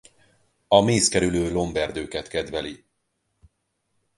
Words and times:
A 0.67 0.81
mészkerülő 0.81 1.51
lomberdőket 1.53 2.27
kedveli. 2.27 2.85